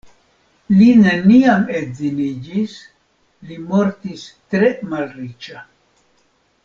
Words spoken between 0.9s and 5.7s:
neniam edziniĝis, li mortis tre malriĉa.